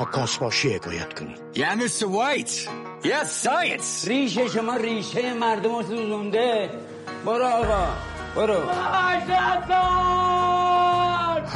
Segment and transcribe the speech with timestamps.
[0.00, 2.04] و کاسباشی حکایت کنید Yeah, Mr.
[2.04, 2.68] White.
[3.04, 4.08] Yes, science.
[4.08, 6.70] ریشه شما ریشه مردم رو سوزونده
[7.26, 7.86] برو آقا
[8.36, 8.60] برو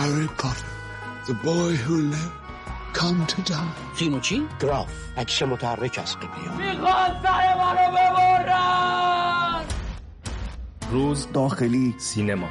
[0.00, 0.72] Harry Potter,
[1.28, 2.36] the boy who lived,
[2.92, 3.98] come to die.
[3.98, 6.76] چین و چین گراف عکس متحرک از قبلی
[10.90, 12.48] روز داخلی سینما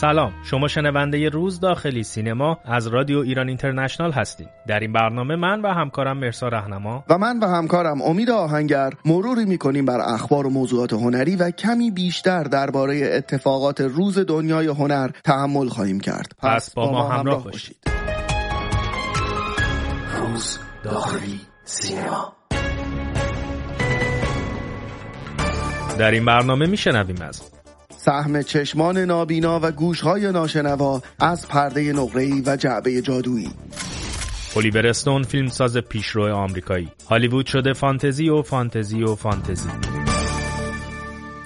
[0.00, 5.60] سلام شما شنونده روز داخلی سینما از رادیو ایران اینترنشنال هستید در این برنامه من
[5.60, 7.04] و همکارم مرسا رهنما.
[7.08, 11.90] و من و همکارم امید آهنگر مروری می‌کنیم بر اخبار و موضوعات هنری و کمی
[11.90, 16.32] بیشتر درباره اتفاقات روز دنیای هنر تحمل خواهیم کرد.
[16.38, 17.76] پس با ما همراه باشید.
[20.14, 22.32] Rose داخلی سینما.
[25.98, 27.55] در این برنامه میشنویم از
[28.06, 33.50] سهم چشمان نابینا و گوشهای ناشنوا از پرده نقره‌ای و جعبه جادویی.
[34.56, 36.88] الیور استون فیلمساز پیشرو آمریکایی.
[37.10, 39.68] هالیوود شده فانتزی و فانتزی و فانتزی.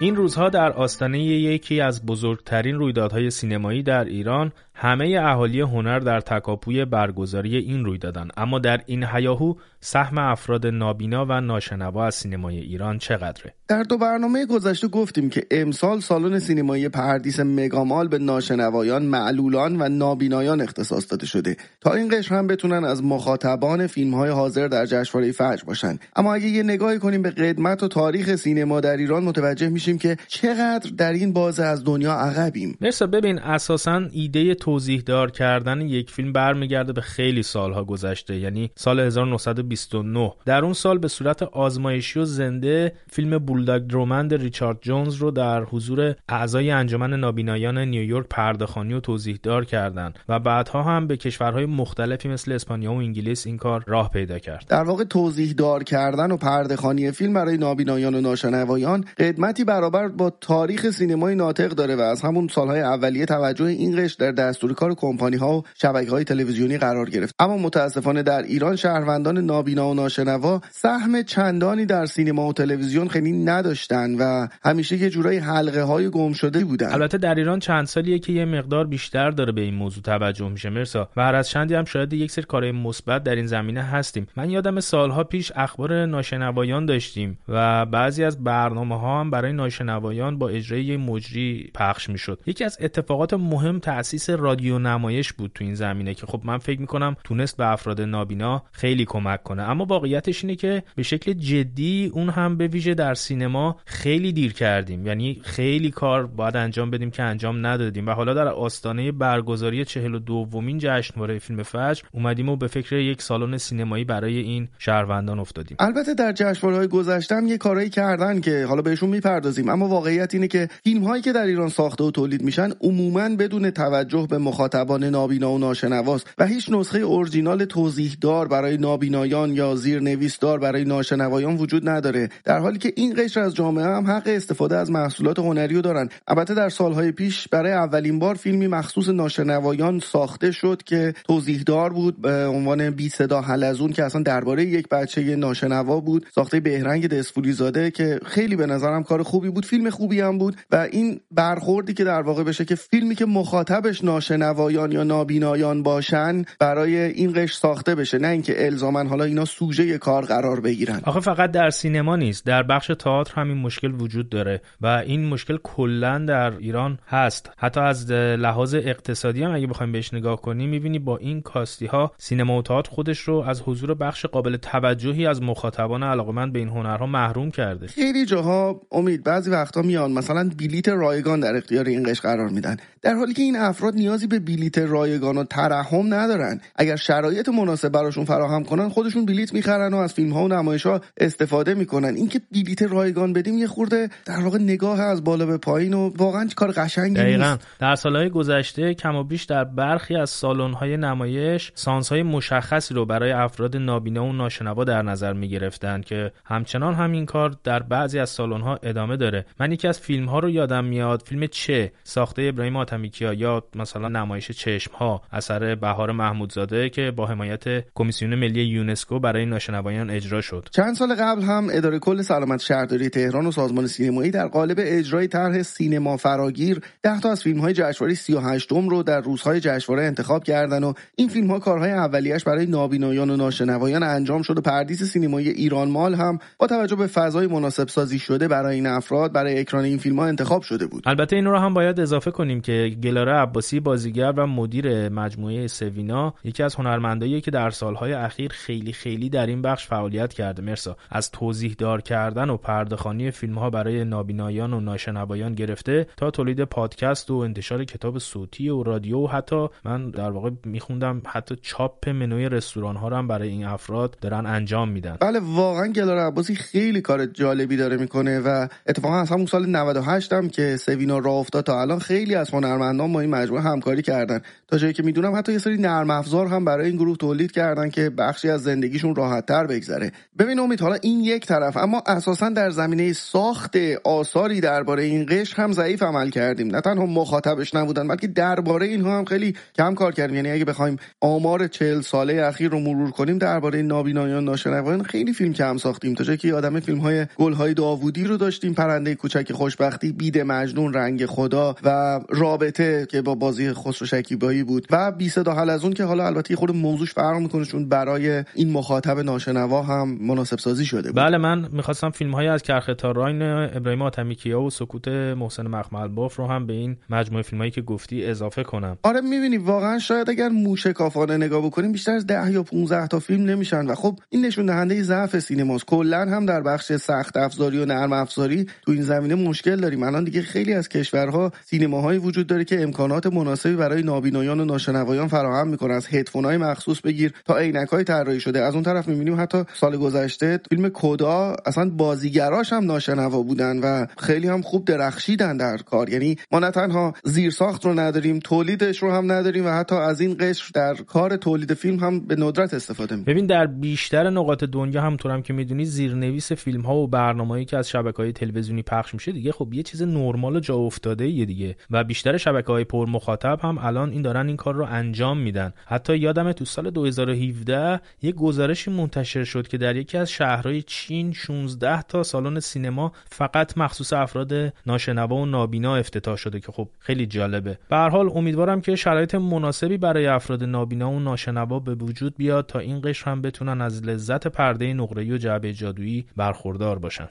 [0.00, 4.52] این روزها در آستانه یکی از بزرگترین رویدادهای سینمایی در ایران
[4.83, 11.27] همه اهالی هنر در تکاپوی برگزاری این رویدادن اما در این هیاهو سهم افراد نابینا
[11.28, 16.89] و ناشنوا از سینمای ایران چقدره؟ در دو برنامه گذشته گفتیم که امسال سالن سینمایی
[16.89, 22.84] پردیس مگامال به ناشنوایان معلولان و نابینایان اختصاص داده شده تا این قشر هم بتونن
[22.84, 25.98] از مخاطبان فیلم های حاضر در جشنواره فجر باشن.
[26.17, 30.17] اما اگه یه نگاهی کنیم به قدمت و تاریخ سینما در ایران متوجه میشیم که
[30.28, 32.78] چقدر در این بازه از دنیا عقبیم.
[32.81, 38.70] مرسا ببین اساسا ایده توضیح دار کردن یک فیلم برمیگرده به خیلی سالها گذشته یعنی
[38.74, 45.14] سال 1929 در اون سال به صورت آزمایشی و زنده فیلم بولداگ درومند ریچارد جونز
[45.14, 51.06] رو در حضور اعضای انجمن نابینایان نیویورک پردهخوانی و توضیح دار کردند و بعدها هم
[51.06, 54.64] به کشورهای مختلفی مثل اسپانیا و انگلیس این کار راه پیدا کرد.
[54.68, 60.30] در واقع توضیح دار کردن و پردهخوانی فیلم برای نابینایان و ناشنوایان قدمتی برابر با
[60.30, 64.94] تاریخ سینمای ناطق داره و از همون سالهای اولیه توجه این قشر در دستور کار
[64.94, 67.34] کمپانی ها و شبکه های تلویزیونی قرار گرفت.
[67.38, 73.32] اما متاسفانه در ایران شهروندان نابینا و ناشنوا سهم چندانی در سینما و تلویزیون خیلی
[73.32, 76.92] نداشتن و همیشه یه جورایی حلقه های گم شده بودن.
[76.92, 80.70] البته در ایران چند سالیه که یه مقدار بیشتر داره به این موضوع توجه میشه.
[80.70, 84.27] مرسا و هر از چندی هم شاید یک سری کارهای مثبت در این زمینه هستیم.
[84.36, 90.38] من یادم سالها پیش اخبار ناشنوایان داشتیم و بعضی از برنامه ها هم برای ناشنوایان
[90.38, 92.40] با اجرای مجری پخش می‌شد.
[92.46, 96.80] یکی از اتفاقات مهم تاسیس رادیو نمایش بود تو این زمینه که خب من فکر
[96.80, 99.62] می‌کنم تونست به افراد نابینا خیلی کمک کنه.
[99.62, 104.52] اما واقعیتش اینه که به شکل جدی اون هم به ویژه در سینما خیلی دیر
[104.52, 105.06] کردیم.
[105.06, 108.06] یعنی خیلی کار باید انجام بدیم که انجام ندادیم.
[108.06, 112.96] و حالا در آستانه برگزاری چهل و دومین جشنواره فیلم فجر اومدیم و به فکر
[112.96, 115.77] یک سالن سینمایی برای این شهروندان افتادیم.
[115.80, 119.68] البته در جشنواره‌های گذشته هم یه کارایی کردن که حالا بهشون می‌پردازیم.
[119.68, 123.70] اما واقعیت اینه که فیلم هایی که در ایران ساخته و تولید میشن عموما بدون
[123.70, 129.76] توجه به مخاطبان نابینا و ناشنواست و هیچ نسخه اورجینال توضیح دار برای نابینایان یا
[129.76, 132.28] زیرنویس دار برای ناشنوایان وجود نداره.
[132.44, 136.08] در حالی که این قشر از جامعه هم حق استفاده از محصولات هنری رو دارن.
[136.28, 141.93] البته در سالهای پیش برای اولین بار فیلمی مخصوص ناشنوایان ساخته شد که توضیح دار
[141.93, 147.08] بود به عنوان بی صدا حلزون که اصلا درباره یک بچه ناشنوا بود ساخته بهرنگ
[147.08, 151.20] دسفولی زاده که خیلی به نظرم کار خوبی بود فیلم خوبی هم بود و این
[151.31, 157.32] برخوردی که در واقع بشه که فیلمی که مخاطبش ناشنوایان یا نابینایان باشن برای این
[157.32, 158.19] قش ساخته بشه.
[158.19, 161.00] نه اینکه الزاما حالا اینا سوژه کار قرار بگیرن.
[161.05, 165.29] آخه فقط در سینما نیست در بخش تئاتر هم این مشکل وجود داره و این
[165.29, 167.50] مشکل کلا در ایران هست.
[167.56, 172.12] حتی از لحاظ اقتصادی هم اگه بخوایم بهش نگاه کنیم می‌بینی با این کاستی ها
[172.19, 176.69] سینما و تئاتر خودش رو از حضور بخش قابل توجهی از مخاطبان علاقمند به این
[176.69, 177.87] هنرها محروم کرده.
[177.87, 180.12] خیلی جاها امید بعضی وقتا میان.
[180.12, 182.76] مثلا بلیت رایگان در اختیار این قش قرار میدن.
[183.02, 186.60] در حالی که این افراد نیازی به بلیت رایگان و ترحم ندارن.
[186.76, 190.86] اگر شرایط مناسب براشون فراهم کنن خودشون بلیت می‌خرن و از فیلم ها و نمایش
[190.86, 192.14] ها استفاده می‌کنن.
[192.16, 196.48] اینکه بلیت رایگان بدیم یه خورده در واقع نگاه از بالا به پایین و واقعا
[196.56, 197.50] کار قشنگی دقیقا.
[197.50, 202.22] نیست در سالهای گذشته کم و بیش در برخی از سالن های نمایش سانس های
[202.22, 207.56] مشخصی رو برای افراد نابینا و ناشنوا در نظر می گرفتن که همچنان همین کار
[207.64, 209.46] در بعضی از سالن ها ادامه داره.
[209.60, 211.22] من یکی از فیلم ها رو یادم میاد.
[211.26, 217.12] فیلم چه؟ ساخته ابراهیم آتمیکیا یا مثلا مثلا نمایش چشم ها اثر بهار محمودزاده که
[217.17, 217.64] با حمایت
[217.94, 220.69] کمیسیون ملی یونسکو برای ناشنوایان اجرا شد.
[220.70, 225.29] چند سال قبل هم اداره کل سلامت شهرداری تهران و سازمان سینمایی در قالب اجرای
[225.29, 230.44] طرح سینما فراگیر ده تا از فیلم های جشنواره 38 رو در روزهای جشنواره انتخاب
[230.44, 235.02] کردن و این فیلم ها کارهای اولیش برای نابینایان و ناشنوایان انجام شد و پردیس
[235.02, 239.61] سینمایی ایران مال هم با توجه به فضای مناسب سازی شده برای این افراد برای
[239.61, 241.02] اکران این فیلم ها انتخاب شده بود.
[241.06, 246.34] البته این رو هم باید اضافه کنیم که گلاره عباسی بازیگر و مدیر مجموعه سوینا
[246.44, 250.62] یکی از هنرمندایی که در سالهای اخیر خیلی خیلی در این بخش فعالیت کرده.
[250.62, 256.31] مرسا از توضیح دار کردن و پردهخوانی فیلم ها برای نابینایان و ناشنوایان گرفته تا
[256.31, 261.56] تولید پادکست و انتشار کتاب صوتی و رادیو و حتی من در واقع میخوندم حتی
[261.62, 265.16] چاپ منوی رستوران ها هم برای این افراد دارن انجام میدن.
[265.20, 270.32] بله واقعا گلار عباسی خیلی کار جالبی داره می‌کنه و اتفاقا از همون سال 98
[270.32, 274.40] هم که سوینا راه افتاد تا الان خیلی از هنرمندان با این مجموعه همکاری کردن.
[274.68, 277.90] تا جایی که می‌دونم حتی یه سری نرم افزار هم برای این گروه تولید کردن
[277.90, 280.12] که بخشی از زندگیشون راحت تر بگذره.
[280.38, 285.62] ببین امید حالا این یک طرف اما اساسا در زمینه ساخت آثاری درباره این قشر
[285.62, 286.66] هم ضعیف عمل کردیم.
[286.66, 290.36] نه تنها مخاطبش نبودن بلکه درباره اینها هم خیلی کم کار کردیم.
[290.36, 295.52] یعنی اگه بخوایم آمار چهل ساله اخیر رو مرور کنیم درباره نابینایان ناشنوایان خیلی فیلم
[295.52, 296.14] کم ساختیم.
[296.14, 298.74] تا جایی که آدم فیلم های گل های داوودی رو داشتیم.
[298.74, 304.87] پرنده کوچک خوشبختی بید مجنون رنگ خدا و رابطه که با بازی خسرو شکیبایی بود.
[304.90, 309.19] و بی صدا حلزون که حالا البته خود موضوعش فرق می‌کنه چون برای این مخاطب
[309.19, 311.22] ناشنوا هم مناسب سازی شده بود.
[311.22, 316.37] بله من می‌خواستم فیلم های از کرخه راین ابراهیم آتمیکیا و سکوت محسن مخمل باف
[316.37, 318.99] رو هم به این مجموعه فیلم هایی که گفتی اضافه کنم.
[319.02, 323.44] آره می‌بینی واقعا شاید اگر موشکافانه نگاه بکنیم بیشتر از 10 یا 15 تا فیلم
[323.44, 323.87] نمیشن.
[323.87, 325.87] و خب این نشون دهنده ضعف سینماست.
[325.87, 330.02] کلا هم در بخش سخت افزاری و نرم افزاری تو این زمینه مشکل داریم.
[330.02, 333.26] الان دیگه خیلی از کشورها سینماهایی وجود داره که امکانات
[333.60, 335.94] مناسبی برای نابینایان و ناشنوایان فراهم می‌کنه.
[335.94, 337.54] از های مخصوص بگیر تا
[337.92, 338.60] های طراحی شده.
[338.60, 344.06] از اون طرف می‌بینیم حتی سال گذشته فیلم کدا اصلا بازیگراش هم ناشنوا بودن و
[344.18, 346.08] خیلی هم خوب درخشیدن در کار.
[346.10, 350.36] یعنی ما نه تنها زیرساخت رو نداریم تولیدش رو هم نداریم و حتی از این
[350.40, 353.34] قشر در کار تولید فیلم هم به ندرت استفاده می‌کنیم.
[353.34, 357.76] ببین در بیشتر نقاط دنیا همونطور هم که می‌دونی زیرنویس فیلم ها و برنامه‌ای که
[357.76, 361.76] از شبکه های تلویزیونی پخش میشه دیگه خب یه چیز نرمال جا افتاده یه دیگه.
[361.90, 365.73] و بیشتر شبکه های پر مخاطب هم الان این دارن این کار رو انجام میدن.
[365.87, 371.32] حتی یادم تو سال 2017 یه گزارشی منتشر شد که در یکی از شهرهای چین
[371.32, 374.52] 16 تا سالن سینما فقط مخصوص افراد
[374.87, 377.79] ناشنوا و نابینا افتتاح شده که خب خیلی جالبه.
[377.88, 382.67] به هر حال امیدوارم که شرایط مناسبی برای افراد نابینا و ناشنوا به وجود بیاد
[382.67, 387.29] تا این قشر هم بتونن از لذت پرده نقره‌ای و جعبه جادویی برخوردار باشن.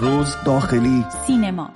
[0.00, 1.04] روز داخلی.
[1.26, 1.70] سینما.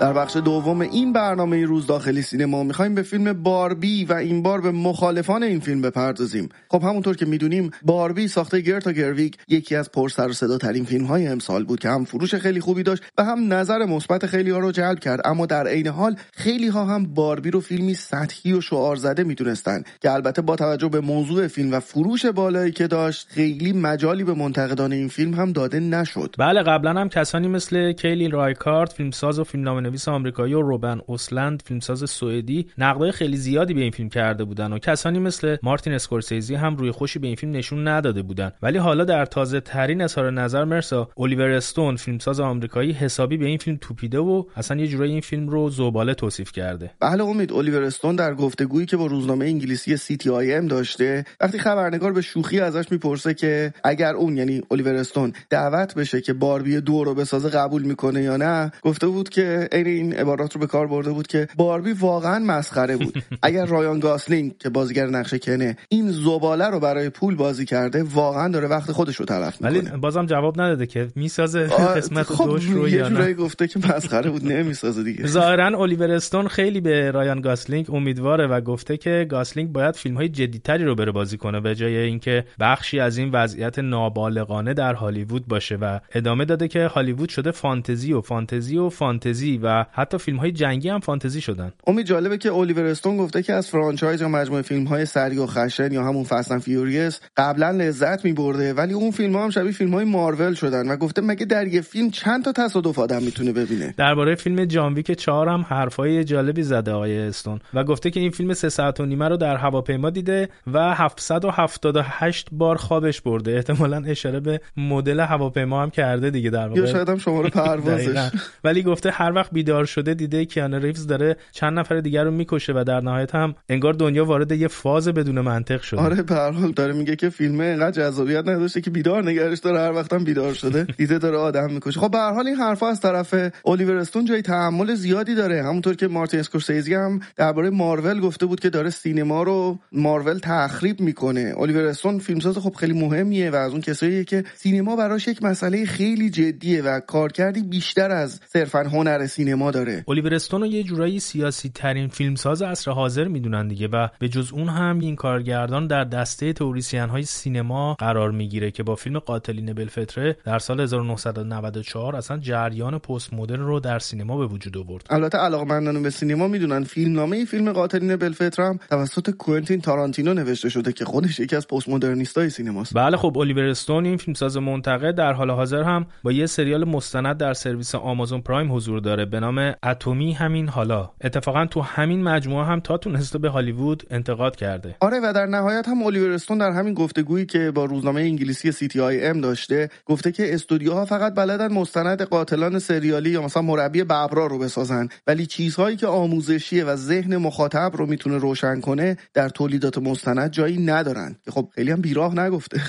[0.00, 4.60] در بخش دوم این برنامه روز داخلی سینما می‌خوایم به فیلم باربی و این بار
[4.60, 6.48] به مخالفان این فیلم بپردازیم.
[6.70, 10.84] خب همونطور که می‌دونیم باربی ساخته گرتا گرویگ یکی از پر سر و صدا ترین
[10.84, 14.50] فیلم های امسال بود که هم فروش خیلی خوبی داشت و هم نظر مثبت خیلی
[14.50, 15.20] ها رو جلب کرد.
[15.24, 19.82] اما در عین حال خیلی ها هم باربی رو فیلمی سطحی و شعار زده می‌دونستن
[20.00, 24.34] که البته با توجه به موضوع فیلم و فروش بالایی که داشت خیلی مجالی به
[24.34, 26.34] منتقدان این فیلم هم داده نشد.
[26.38, 31.62] بله قبلا هم کسانی مثل کلی رایکارد فیلمساز و فیلمنامه نویس آمریکایی و روبن اوستلوند
[31.66, 36.54] فیلمساز سوئدی نقدای خیلی زیادی به این فیلم کرده بودن و کسانی مثل مارتین اسکورسیزی
[36.54, 38.52] هم روی خوشی به این فیلم نشون نداده بودن.
[38.62, 43.58] ولی حالا در تازه ترین اظهار نظر مرسا الیور استون فیلمساز آمریکایی حسابی به این
[43.58, 46.90] فیلم توپیده و اصلا یه جورایی این فیلم رو زباله توصیف کرده.
[47.00, 50.66] بله امید الیور استون در گفتگویی که با روزنامه انگلیسی City A.M.
[50.66, 56.20] داشته وقتی خبرنگار به شوخی ازش می‌پرسه که اگر اون یعنی الیور استون دعوت بشه
[56.20, 60.60] که باربی دو رو بسازه قبول می‌کنه یا نه گفته بود که این عبارات رو
[60.60, 63.22] به کار برده بود که باربی واقعا مسخره بود.
[63.42, 68.48] اگر رایان گاسلینگ که بازیگر نقش کنه این زباله رو برای پول بازی کرده واقعا
[68.48, 69.90] داره وقت خودش رو تلف می‌کنه.
[69.90, 71.66] ولی بازم جواب نداده که می‌سازه
[71.96, 73.34] قسمت خب دوش رو یا نه.
[73.34, 75.26] گفته که مسخره بود نمی‌سازه دیگه.
[75.36, 80.28] ظاهرا الیور استون خیلی به رایان گاسلینگ امیدواره و گفته که گاسلینگ باید فیلم های
[80.28, 85.48] جدیتری رو بره بازی کنه به جای اینکه بخشی از این وضعیت نابالغانه در هالیوود
[85.48, 90.36] باشه و ادامه داده که هالیوود شده فانتزی و فانتزی و فانتزی و حتی فیلم
[90.36, 91.72] های جنگی هم فانتزی شدن.
[91.86, 95.46] امید جالبه که الیور استون گفته که از franchise یا مجموعه فیلم های سری و
[95.46, 99.50] خشن یا همون Fast and Furious قبلا لذت می برده ولی اون فیلم ها هم
[99.50, 103.22] شبیه فیلم های مارول شدن و گفته مگه در یه فیلم چند تا تصادف آدم
[103.22, 108.10] می‌تونه ببینه؟ درباره فیلم جان ویک 4 هم حرفای جالبی زده آقای استون و گفته
[108.10, 113.20] که این فیلم سه ساعت و نیمه رو در هواپیما دیده و 778 بار خوابش
[113.20, 113.52] برده.
[113.52, 116.80] احتمالا اشاره به مدل هواپیما هم کرده دیگه در واقع.
[116.80, 118.30] یا شاید هم شماره پروازش.
[118.64, 122.72] ولی گفته هر وقت بیدار شده دیده کیان ریفز داره چند نفر دیگر رو می‌کشه
[122.72, 126.00] و در نهایت هم انگار دنیا وارد یه فاز بدون منطق شده.
[126.00, 129.92] آره به حال داره میگه که فیلم اینقدر جذابیت نداشته که بیدار نگرش داره هر
[129.92, 132.00] وقتم بیدار شده دیده داره آدم می‌کشه.
[132.00, 133.34] خب به هر حال این حرفا از طرف
[133.64, 135.62] الیور استون جای تحمل زیادی داره.
[135.62, 141.00] همونطور که مارتین اسکورسیزی هم درباره مارول گفته بود که داره سینما رو مارول تخریب
[141.00, 141.54] می‌کنه.
[141.58, 145.84] الیور استون فیلمساز خب خیلی مهمیه و از اون کساییه که سینما براش یک مسئله
[145.84, 150.04] خیلی جدیه و کارکردی بیشتر از صرفا هنر سینما داره.
[150.08, 154.52] الیور استون رو یه جورایی سیاسی ترین فیلمساز عصر حاضر می‌دونن دیگه و به جز
[154.52, 159.72] اون هم این کارگردان در دسته توریسین های سینما قرار می‌گیره که با فیلم قاتلین
[159.72, 165.06] بلفتره در سال 1994 اصلا جریان پست مدرن رو در سینما به وجود آورد.
[165.10, 170.92] البته علاقمندان به سینما می‌دونن فیلمنامه فیلم قاتلین بلفتر هم توسط کوئنتین تارانتینو نوشته شده
[170.92, 172.94] که خودش یکی از پست مدرنیستای سینماست.
[172.94, 177.36] بله خب الیور استون این فیلمساز منتقد در حال حاضر هم با یه سریال مستند
[177.36, 179.24] در سرویس آمازون پرایم حضور داره.
[179.36, 181.10] به نام اتمی همین حالا.
[181.20, 184.96] اتفاقا تو همین مجموعه هم تا تونسته به هالیوود انتقاد کرده.
[185.00, 188.88] آره و در نهایت هم الیور استون در همین گفتگویی که با روزنامه انگلیسی سی
[188.88, 194.04] تی آی ام داشته گفته که استودیوها فقط بلدن مستند قاتلان سریالی یا مثلا مربی
[194.04, 199.48] ببرا رو بسازن ولی چیزهایی که آموزشیه و ذهن مخاطب رو می‌تونه روشن کنه در
[199.48, 201.36] تولیدات مستند جایی ندارن.
[201.44, 202.80] که خب خیلی هم بیراه نگفته.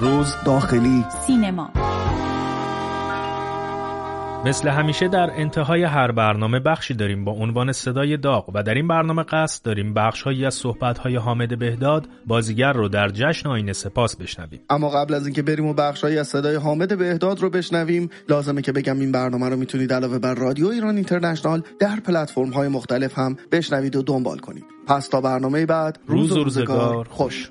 [0.00, 1.04] روز داخلی.
[1.26, 1.93] سینما.
[4.46, 8.88] مثل همیشه در انتهای هر برنامه بخشی داریم با عنوان صدای داغ و در این
[8.88, 14.60] برنامه قصد داریم بخشهایی از صحبت‌های حامد بهداد بازیگر رو در جشن آینه سپاس بشنویم.
[14.70, 18.72] اما قبل از اینکه بریم و بخشهایی از صدای حامد بهداد رو بشنویم لازمه که
[18.72, 23.96] بگم این برنامه رو می‌تونید علاوه بر رادیو ایران اینترنشنال در پلتفرم‌های مختلف هم بشنوید
[23.96, 24.64] و دنبال کنید.
[24.86, 27.50] پس تا برنامه بعد روز و روزگار خوش.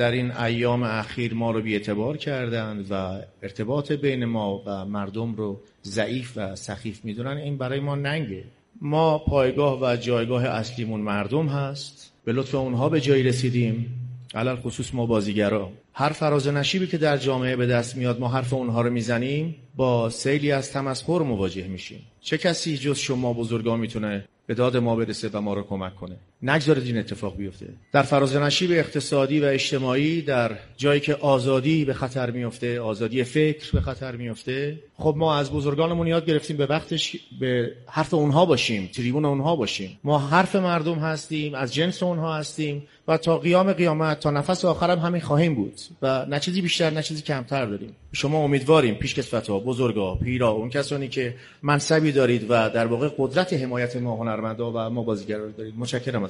[0.00, 5.60] در این ایام اخیر ما رو بیعتبار کردند و ارتباط بین ما و مردم رو
[5.84, 7.36] ضعیف و سخیف می‌دونن.
[7.36, 8.44] این برای ما ننگه.
[8.80, 12.12] ما پایگاه و جایگاه اصلیمون مردم هست.
[12.24, 13.86] به لطف اونها به جایی رسیدیم.
[14.34, 15.70] علل خصوص ما بازیگرا.
[15.94, 19.54] هر فراز و نشیبی که در جامعه به دست میاد ما حرف اونها رو می‌زنیم
[19.76, 22.00] با سیلی از تمسخر مواجه میشیم.
[22.20, 26.16] چه کسی جز شما بزرگان می‌تونه به داد ما برسه و ما رو کمک کنه؟
[26.42, 27.66] نگذارید این اتفاق بیفته.
[27.92, 33.72] در فراز نشیب اقتصادی و اجتماعی در جایی که آزادی به خطر میفته آزادی فکر
[33.72, 38.90] به خطر میفته خب ما از بزرگانمون یاد گرفتیم به وقتش به حرف اونها باشیم
[38.94, 39.98] تریبون اونها باشیم.
[40.04, 44.98] ما حرف مردم هستیم از جنس اونها هستیم و تا قیام قیامت تا نفس آخرم
[44.98, 47.96] همین خواهیم بود و نه چیزی بیشتر نه چیزی کمتر داریم.
[48.12, 53.96] شما امیدواریم پیشکسوتا بزرگا پیرا اون کسانی که منصبی دارید و در واقع قدرت حمایت
[53.96, 55.74] ما هنرمندا و ما بازیگرا دارید.
[55.78, 56.24] متشکرم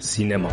[0.00, 0.48] سینما.